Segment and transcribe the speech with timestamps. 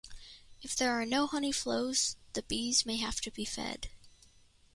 [0.63, 3.91] If there are no honey flows the bees may have to be fed.